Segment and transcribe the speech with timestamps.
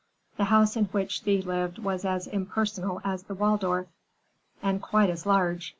[0.37, 3.85] The house in which Thea lived was as impersonal as the Waldorf,
[4.63, 5.69] and quite as large.